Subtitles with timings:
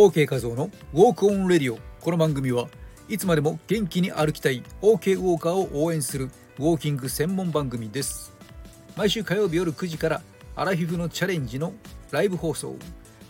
[0.00, 1.78] OK 画像のウォークオンレディオ。
[2.00, 2.68] この番組は
[3.08, 6.26] いつまでも元気に歩きたい OK ウォーカーを応援する
[6.60, 8.32] ウォーキング専門番組です。
[8.96, 10.22] 毎週火曜日夜9時から
[10.54, 11.72] アラフィフのチャレンジの
[12.12, 12.76] ライブ放送。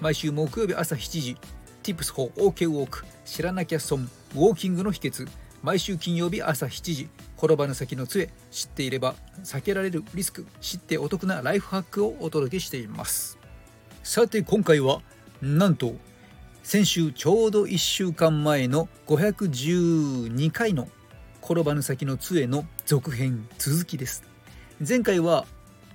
[0.02, 1.38] 毎週木曜日朝7時
[1.82, 3.06] Tips for OK ウォーク。
[3.24, 4.02] 知らなきゃ損。
[4.34, 5.26] ウォーキングの秘訣。
[5.62, 7.08] 毎週金曜日朝7時
[7.38, 8.28] 転ばぬ先の杖。
[8.50, 10.44] 知っていれば避けられるリスク。
[10.60, 13.38] 知ってお得なライフハックをお届けしています。
[14.02, 15.00] さて今回は
[15.40, 15.94] なんと
[16.68, 20.86] 先週ちょうど1週間前の512回の
[21.42, 24.22] 転ばぬ先の杖の続編続きです。
[24.86, 25.46] 前回は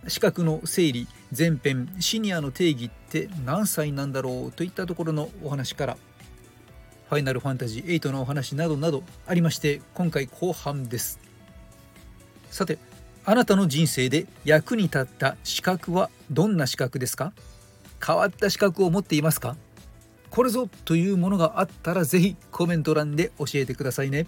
[0.08, 5.98] 資格の整理前編シニアの定義って何歳なんだろうといったところのお話から
[7.08, 11.20] ファイナルファンタジー8のお話などなどありまして今回後半です。
[12.49, 12.80] さて
[13.26, 17.32] あなたの人生で役に立った資格はどんな資格ですか？
[18.04, 19.55] 変わった資格を持っていますか？
[20.34, 24.26] これぞというものがあったらぜひコメント欄で教えてくださいね。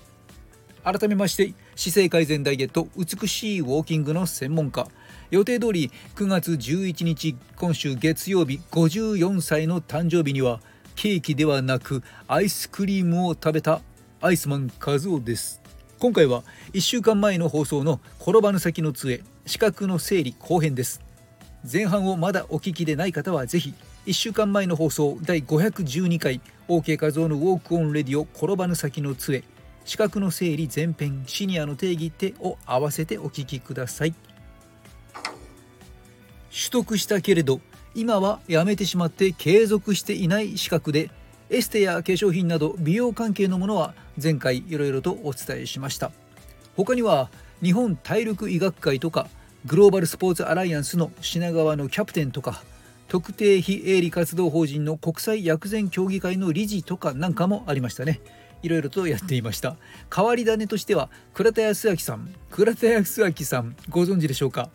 [0.83, 4.87] 改めまして姿勢改善ダイエット美しいウォーキングの専門家。
[5.31, 10.61] 予定通り9月11日今週月曜日54歳の誕生日には
[10.95, 13.81] ケーキではなくアイスクリームを食べた
[14.21, 15.59] アイスマン和夫です。
[15.97, 21.01] 今回は1週間前の放送の転ばぬ先の杖資格の整理後編です。
[21.63, 23.73] 前半をまだお聞きでない方はぜひ
[24.05, 29.43] 1週間前の放送第512回 OK 画像のウォークオンレディオ転ばぬ先の杖
[29.83, 34.13] 資格の整理前編シニアの定義ってを合わせてお聞きください。
[36.51, 37.61] 取得したけれど
[37.95, 41.09] 今はやめてしまって継続していない資格で
[41.49, 46.11] エステや化粧品など美容関係のものは前回いろいろとお伝えしました。
[46.77, 47.31] 他には
[47.63, 49.27] 日本体力医学会とか
[49.65, 52.61] グローバルスポーツアライアンスの品川のキャプテンとか
[53.07, 58.19] 特定非営利活動法人の国際薬膳協議会の理事とかなんかもありましたね。
[58.63, 59.77] いろいろとやっていました。
[60.13, 62.33] 変わり種としては倉田康明さん。
[62.49, 64.69] 倉田康明さんご存知でしょうか？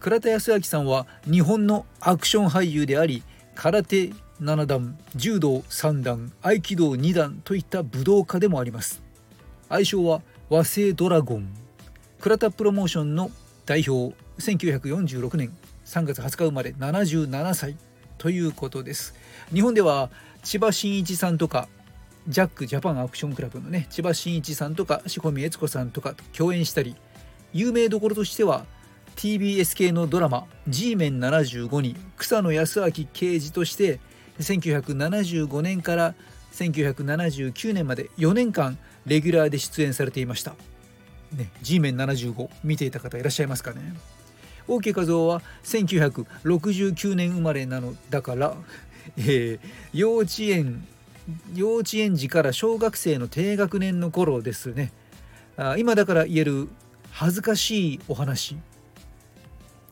[0.00, 3.22] 倉田康明さんは日本のアクション俳優であり
[3.54, 9.02] 空手7段柔道3段合気道2段といった武道家でもあります。
[9.68, 10.20] 愛称は
[10.50, 11.48] 和製ドラゴン。
[12.20, 13.30] 倉田プロモーションの
[13.64, 15.56] 代表1946年。
[15.84, 17.76] 3月20日生まれ77歳
[18.18, 19.14] ということです
[19.52, 20.10] 日本では
[20.42, 21.68] 千葉真一さんとか
[22.28, 26.94] ジャックジャパンアクションクラブのね千葉真一さんとか志保美悦子さんとかと共演したり
[27.52, 28.64] 有名どころとしては
[29.16, 34.00] TBS 系のドラマ「G メン75」に草野康明刑事として
[34.38, 36.14] 1975年から
[36.52, 40.54] 1979年まで4年間レギュラーで出演されていました。
[41.32, 43.94] ね、G メン75見ていた方いらっしゃいますかね
[44.72, 48.56] 大家和夫は1969年生まれなのだから、
[49.18, 49.60] えー、
[49.92, 50.86] 幼稚園
[51.54, 54.92] 幼稚園児から小学生の低学年の頃ですね。
[55.56, 56.68] あ今だから言える
[57.10, 58.56] 恥ずかしいお話。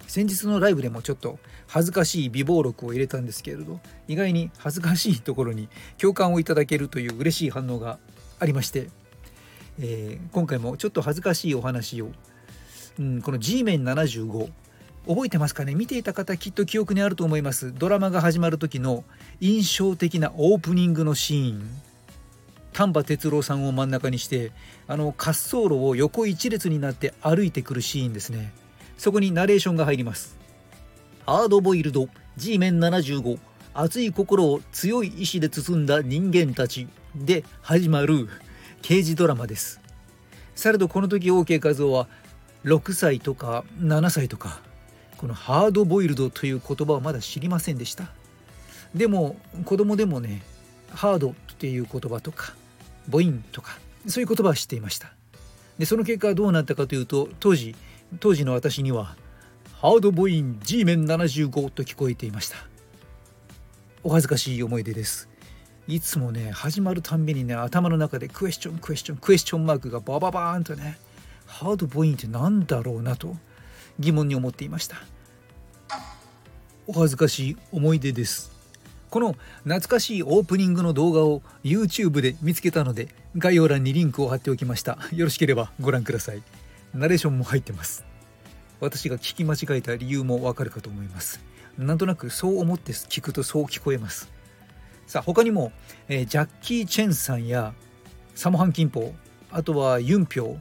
[0.06, 5.68] 先日のライブでもちょっと恥ずかしい美貌録を入れたんですけれど意外に恥ずかしいところに
[5.98, 8.00] 共感をいただけるという嬉しい反応が
[8.40, 8.88] ありまして、
[9.78, 12.10] えー、今回もちょっと恥ずかしいお話を
[13.00, 14.50] うん、この G メン75
[15.10, 15.74] 覚えてますかね？
[15.74, 17.74] 見ていた方きっと記憶にあると思います。
[17.76, 19.02] ドラマが始まる時の
[19.40, 21.68] 印象的なオープニングのシーン。
[22.72, 24.52] 丹波哲郎さんを真ん中にして
[24.86, 28.52] あの滑走路を横一列になって歩いてくるシーンですね。
[28.98, 30.38] そこにナレーションが入ります。
[31.26, 33.36] ハードボイルド G メン75
[33.74, 38.28] 熱い心を強い意志で包んだ人間たちで始まる
[38.80, 39.80] 刑事ドラマです。
[40.54, 42.06] されどこの時 OK 和夫は
[42.64, 44.60] 6歳とか7歳とか
[45.20, 48.10] このハードボイルドという言葉はまだ知りませんでした。
[48.94, 49.36] でも
[49.66, 50.40] 子供でもね
[50.94, 52.54] ハードっていう言葉とか
[53.12, 55.12] 母音とかそういう言葉は知っていました。
[55.78, 57.76] でその結果どうなったかというと当時
[58.18, 59.14] 当時の私には
[59.74, 62.56] ハード母音 G メン75と聞こえていました。
[64.02, 65.28] お恥ずかしい思い出です。
[65.86, 70.98] いつもね始まるたんびにね頭の中でクエスチョンクエスチョンクエスチョンマークがバババーンとね
[71.44, 73.36] ハードボインって何だろうなと
[74.00, 74.96] 疑問に思っていました。
[76.86, 78.50] お恥ずかしい思い出です。
[79.10, 84.98] この懐かしいオープニングの動画を YouTube で見つけたので概要欄にリンクを貼っておきました。
[85.12, 86.42] よろしければご覧ください。
[86.94, 88.04] ナレーションも入ってます。
[88.80, 91.40] 私が聞き間違えた理由もわかるかと思います。
[91.76, 94.30] なんとなくそう思って聞くとそう聞こえます。
[95.06, 95.72] さあ他にも、
[96.08, 97.74] えー、ジャッキー・チェンさんや
[98.34, 99.12] サモハン・キンポ
[99.50, 100.60] あとはユン・ピョウ、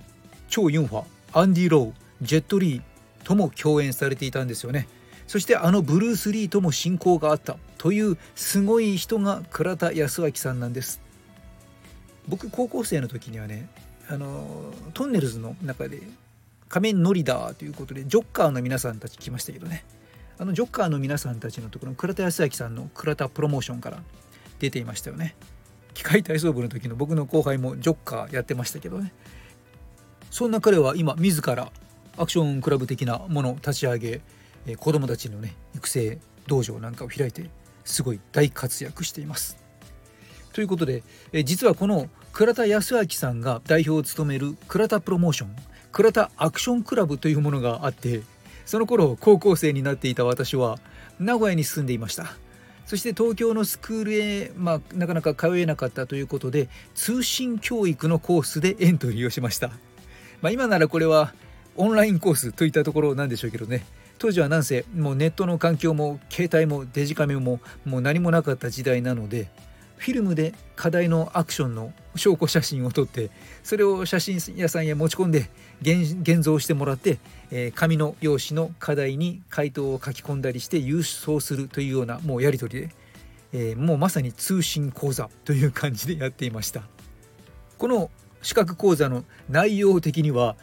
[0.50, 2.81] チョウ・ユンファ、アンディ・ラウ、ジェット・リー
[3.30, 4.88] とも共演されていたんですよね。
[5.28, 11.00] そしてあのブルース・リーとも親交があったというすごい人が倉田保昭さんなんです。
[12.28, 13.70] 僕高校生の時にはね
[14.10, 16.02] あのとんねるずの中で
[16.70, 19.86] 仮面ノリダーということでショッカーの皆さんたち来ましたけどね。
[20.40, 24.02] あのショッカーの皆さんたちのところ倉田保昭さんの倉田プロモーションから
[24.58, 25.36] 出ていましたよね。
[25.94, 29.14] 機械体操部の時の僕の後輩もジョッカーやってましたけどね。
[30.32, 31.72] そんな彼は今自ら
[32.18, 34.22] アクションクラブ的なものを立ち上げ
[34.68, 37.50] え子供たちのね育成道場なんかを開いて
[37.86, 39.58] すごい大活躍しています。
[40.54, 45.56] ということでえ実はこの倉田康明さんが代表を務める倉田プロモーション
[45.92, 48.22] 倉田アクションクラブというものがあって
[48.66, 50.80] その頃高校生になっていた私は
[51.20, 52.28] 名古屋に住んでいました
[52.86, 59.70] そして東京のスクールへ、まあ、なかなか通えなかったということで通信教育のコースでエントリーをしました、
[60.42, 61.34] まあ、今ならこれは
[61.75, 63.86] オンラインコースといったところなんでしょうけどね。
[64.19, 69.50] 当時はなんせもうネットの環境も携帯もデジカメももう何もなかった時代なので
[69.98, 73.31] フィルムで課題のアクションの証拠写真を撮って
[73.63, 75.50] それを写真屋さんへ持ち込んで
[75.81, 77.19] 現像してもらって、
[77.50, 82.89] えー、紙の用紙の課題に回答を書き込んだりして郵送するというようなもうやり取りで、
[83.54, 86.83] えー、もうまさに通信講座という感じでやっていました。
[87.77, 88.12] この
[88.42, 90.56] 資格講座の内容的には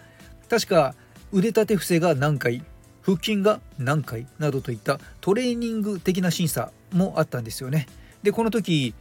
[0.49, 0.95] 確か
[1.33, 2.63] 腕立て伏せが何回
[3.03, 7.87] 腹筋が何回などといったトレーニング的な審査もあったんですよね。
[8.25, 8.95] でこの時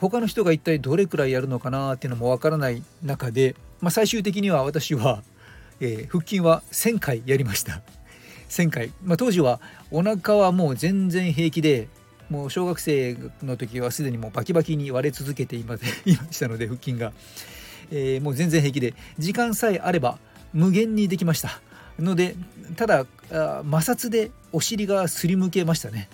[0.00, 5.22] 他の人が一体どれくらいやるのかなっていうのもわからない中で、まあ、最終的には私は、
[5.80, 7.82] えー、腹筋は1,000回やりました。
[8.50, 9.60] 1,000回、まあ、当時は
[9.90, 11.88] お腹はもう全然平気で
[12.28, 15.76] もう小学生の時はすでにもうバキバキに割れ続けていま
[16.30, 17.12] したので腹筋が、
[17.92, 18.94] えー、もう全然平気で。
[19.18, 20.18] 時間さえあれば
[20.56, 21.60] 無限にできました。
[21.98, 22.34] ので
[22.76, 26.08] ただ摩擦でお尻がすりむけましたね。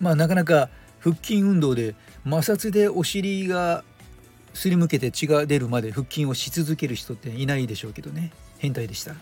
[0.00, 0.68] まあなかなか
[1.00, 1.94] 腹筋運動で
[2.24, 3.82] 摩擦でお尻が
[4.52, 8.32] すりむけて血が出るまで腹筋をし続ける人っていないでしょうけどね。
[8.58, 9.14] 変態でした。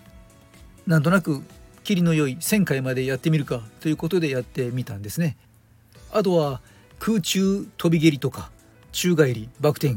[0.89, 1.43] なんとなく
[1.85, 5.37] キリの良い1000回までやってみるかということでやってみたんですね。
[6.11, 6.61] あとは
[6.99, 8.51] 空中飛び蹴りとか
[8.91, 9.97] 宙返りバク転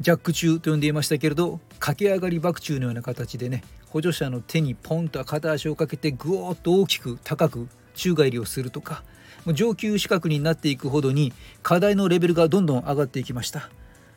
[0.00, 3.62] ジャック中と呼んでいましたけれど駆け上がりバク宙のような形でね
[3.94, 9.04] 補助者の手にポンと片足をかけてぐおっと大きく高く宙返りをするとか
[9.52, 11.32] 上級資格になっていくほどに
[11.62, 13.70] 課題のレベルがどんどん上がっていきました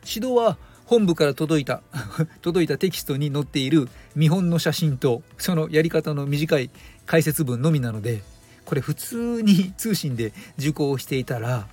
[0.04, 1.82] 指導は本部から届いた
[2.42, 6.70] 届いたテキストに載っている見本の写真とそのやり方の短い
[7.06, 8.24] 解説文のみなので
[8.64, 11.68] これ普通に通信で受講していたら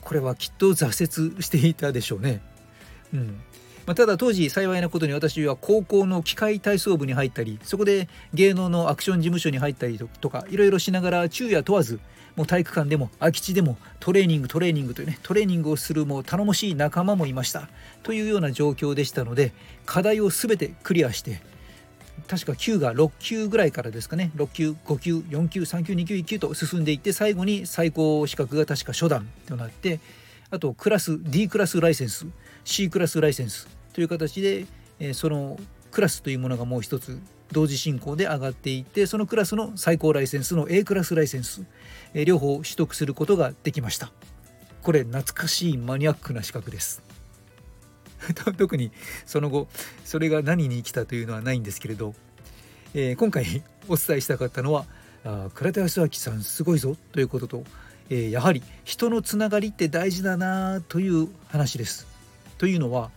[0.00, 2.40] これはきっと挫折していたでしょうね。
[3.12, 3.40] うん
[3.90, 11.98] まあ、ただ当時幸いなことに私は高校の機械体操部に入ったりそこで芸能のアクション事務所に入ったりとかいろいろしながら昼夜問わず
[12.36, 17.68] もう体育館でも空き地でもトレーニングトレーニングというねトレーニングをするもう頼もしい仲間もいました。
[18.04, 19.52] というような状況でしたので
[19.86, 21.42] 課題を全てクリアして
[22.28, 24.30] 確か級が6級ぐらいからですかね。
[24.36, 29.98] 6級5級4級3級2級1級と進んでいって最後に最高資格が確か初段となって
[30.48, 32.28] あとクラス D クラスライセンス
[32.64, 34.66] C クラスライセンスという形で、
[34.98, 35.58] えその
[35.90, 37.18] クラスというものがもう一つ
[37.52, 41.62] 同時進行で上がっていってそのクラスの最高ライセンスの A クラスライセンス、
[42.14, 44.12] え両方取得することができました
[44.82, 47.02] これ懐かしいマニアックな資格です
[48.56, 48.92] 特に
[49.26, 49.68] その後
[50.04, 52.14] それが何に生きたというのはないんですけれど、
[52.94, 54.86] えー、今回お伝えしたかったのは
[55.24, 57.64] あ倉田康明さんすごいぞということと、
[58.08, 62.06] えー、やはり人のつながりって大事だなという話です。
[62.58, 63.10] というのは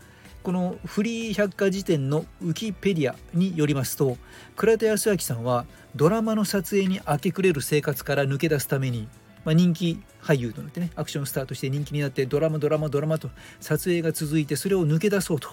[0.43, 4.17] このフリー百科事典のウキペディアによりますと
[4.57, 9.07] 倉田康明さんはドラマの撮影に明け暮れる生活から抜け出すために、
[9.45, 13.29] まあ、人気俳優となってねアクションスターとして人気になってドラマドラマドラマと
[13.61, 15.47] 撮影が続いてそれを抜け出そうと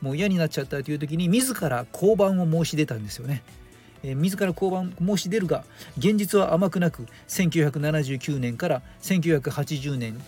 [0.00, 3.42] もう嫌になっちゃったという時に自ら降板を申し出たんですよね。
[4.04, 5.64] えー、自ら降板申し出るが
[5.98, 10.22] 現実は甘くなく1979年から1980年、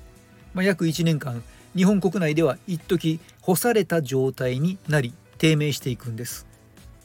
[0.55, 1.45] まあ、約1年間
[1.79, 6.49] 日本国内では一時干された状態になり低迷していくんです。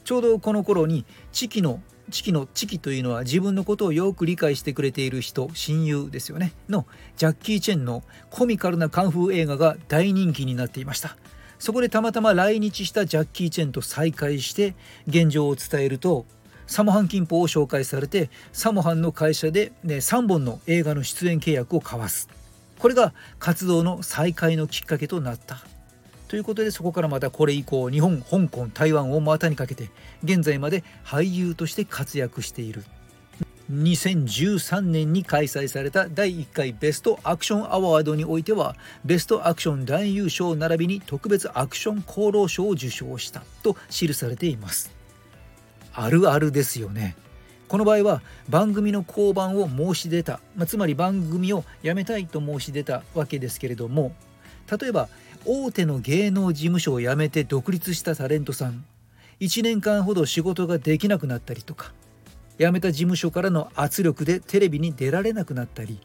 [0.02, 6.52] ちょうどこの頃にチキのチキのチキというのは自分のことをよく理解してくれている人親友ですよね。
[6.68, 11.16] のジャッキー・チェンのコミカルなカンフー映画が大人気になっていました。
[11.60, 14.74] そこでたまたま来日したジャッキー・チェンと再会して
[15.06, 16.26] 現状を伝えると
[16.66, 22.28] サモハン金峰を紹介されてサモハンの会社で、ね、3本の映画の出演契約を交わす。
[22.84, 25.62] これが活動の再開のきっかけとなった。
[26.28, 29.88] ということでそこからまたこれ以降日本香港台湾を股にかけて
[30.22, 32.84] 現在まで俳優として活躍している。
[33.72, 44.94] 2013年に開催された第1回ベストアクションアワードにおいてはベストアクション男優賞並びに特別アクション功労賞を受賞したと記されています。
[45.94, 47.16] あるあるですよね。
[47.68, 54.14] この場合は番組の降板を申し出た、まあ、つまり番組を辞めたいと申し出たわけですけれども
[54.80, 55.08] 例えば
[55.44, 58.84] 大手の芸能事務所を辞めて独立したタレントさん。
[59.40, 61.92] 1年間ほど仕事ができなくなったりとか
[62.58, 65.98] 辞めた事務所からの圧力でテレビに出られなくなったり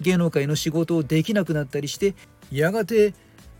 [0.00, 2.14] 芸能界の仕事をできなくなったりして
[2.52, 3.14] やがて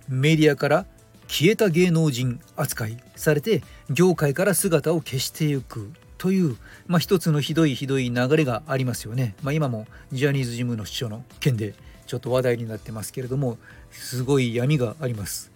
[0.09, 0.87] メディアから
[1.26, 5.90] 消えた芸能人扱いされて業界から姿を消していく。
[6.18, 6.56] という、
[6.87, 9.34] まあ、一つのひどいひどい流れがありますよね。
[9.42, 11.75] まあ、今もジャニーズ事務の主張の件で
[12.06, 13.58] ちょっと話題になってますけれども
[13.90, 15.50] すごい闇があります。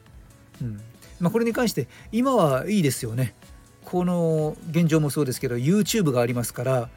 [0.60, 0.80] うん
[1.20, 3.34] まあ、これに関して今はいいですよね。
[3.84, 6.88] この現状もそうですけど YouTube がありますから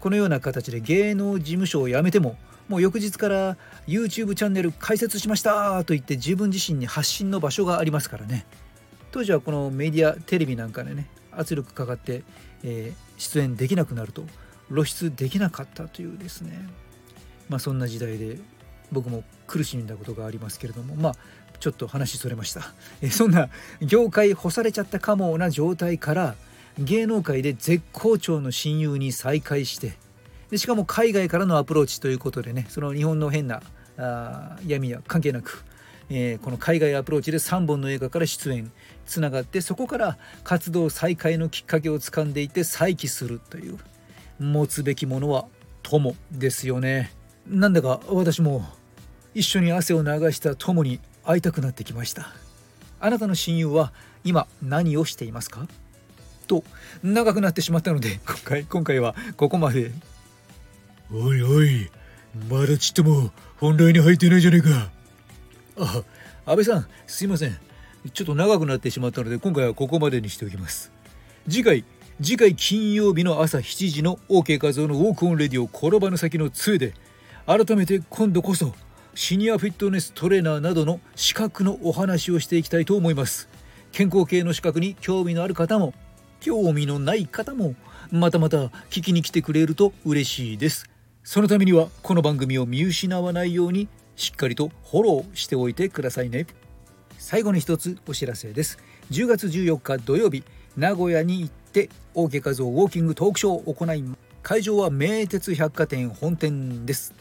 [0.00, 2.36] このような形で芸能事務所を辞めても
[2.68, 8.46] もう翌日から YouTube チャンネル開設しましたと言って自分自身に発信の場所がありますからね
[9.10, 12.22] 当時はこのメディアテレビなんかでね圧力かかって、
[12.62, 14.24] えー、出演できなくなると
[14.68, 16.68] 露出できなかったというですね。
[17.48, 18.38] まあそんな時代で
[18.92, 21.16] 僕も苦しんだことがありますけれどもまあ
[21.60, 22.62] ちょっと話それました、
[23.00, 23.48] えそんな
[23.80, 26.34] 業界干されちゃったかもな状態から
[26.78, 29.96] 芸能界で絶好調の親友に再会して
[30.50, 33.62] でしかも海外からのアプローチということでねその日本の変な
[33.96, 35.64] あ闇や関係なく、
[36.10, 38.70] えー、この海外アプローチで3本の映画から出演。
[39.06, 43.78] つながってそこから活動再開のきっかけをつかんでいて再起するという
[44.38, 45.46] 持つべきものは
[45.82, 47.12] 友ですよね。
[47.46, 48.66] なんだか私も
[49.34, 52.32] 一緒に汗を流した友に会いたくなってきました。
[53.00, 53.92] あなたの親友は
[54.24, 55.66] 今何をしていますか？
[56.46, 56.64] と
[57.02, 59.92] 長くなってしまったので今回今回はここまで。
[61.12, 61.90] おいおい
[62.48, 64.93] まだちっとも本題に入ってないじゃねえか。
[65.78, 66.02] あ
[66.46, 67.58] 安倍さんすいません。
[68.12, 70.92] ちょっと長くなってしまったので今回はここまでにしておきます。
[71.48, 71.84] 次回
[72.22, 76.94] 次回金曜日の朝7時の OK 画像のウォークオンレディオ転ばぬ先の杖で
[77.46, 78.74] 改めて今度こそ
[79.14, 83.48] シニアフィットネストレーナーなどの資格のお話をしていきたいと思います。
[83.92, 85.94] 健康系の資格に興味のある方も
[86.40, 87.74] 興味のない方も
[88.10, 90.90] またまた聞きに来てくれると嬉しいです。
[91.22, 96.46] そのためにはこの番組を見失わないようにしっかりとフォローしておいてくださいね。
[97.18, 98.78] 最後に一つお知らせです。
[99.10, 100.44] 10月14日土曜日
[100.76, 104.04] 名古屋に行って OK 画像ウォーキングトークショーを行い
[104.42, 107.14] 会場は名鉄百貨店本店です。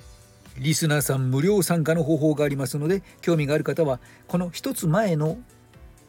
[0.57, 5.37] リスナーさん無料参加の方法がありますので興味がある方はこの一つ前の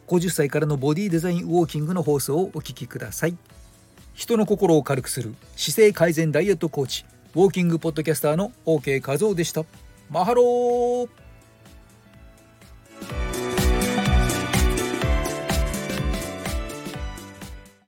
[0.07, 3.37] 50歳からのボディデザインウォーキングの放送をお聞きください。
[4.13, 9.65] 人の心を軽くする姿勢改善ダイエットコーチウォーキングポッドキャスターの OK 画像でした。
[10.09, 11.24] マハロー。